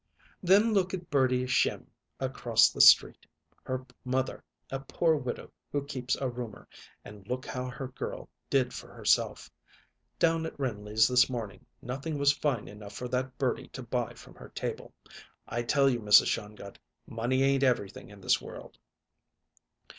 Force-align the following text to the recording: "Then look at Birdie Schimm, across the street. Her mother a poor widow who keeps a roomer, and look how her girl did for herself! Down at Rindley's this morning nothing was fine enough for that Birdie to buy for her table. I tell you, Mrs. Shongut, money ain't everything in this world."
"Then 0.41 0.73
look 0.73 0.95
at 0.95 1.11
Birdie 1.11 1.45
Schimm, 1.45 1.85
across 2.19 2.71
the 2.71 2.81
street. 2.81 3.23
Her 3.63 3.85
mother 4.03 4.43
a 4.71 4.79
poor 4.79 5.15
widow 5.15 5.51
who 5.71 5.85
keeps 5.85 6.15
a 6.15 6.27
roomer, 6.27 6.67
and 7.05 7.27
look 7.27 7.45
how 7.45 7.67
her 7.69 7.87
girl 7.89 8.27
did 8.49 8.73
for 8.73 8.91
herself! 8.91 9.51
Down 10.17 10.47
at 10.47 10.57
Rindley's 10.59 11.07
this 11.07 11.29
morning 11.29 11.67
nothing 11.83 12.17
was 12.17 12.31
fine 12.31 12.67
enough 12.67 12.93
for 12.95 13.07
that 13.09 13.37
Birdie 13.37 13.67
to 13.67 13.83
buy 13.83 14.15
for 14.15 14.33
her 14.39 14.49
table. 14.55 14.91
I 15.47 15.61
tell 15.61 15.87
you, 15.87 15.99
Mrs. 15.99 16.25
Shongut, 16.25 16.79
money 17.05 17.43
ain't 17.43 17.61
everything 17.61 18.09
in 18.09 18.21
this 18.21 18.41
world." 18.41 18.79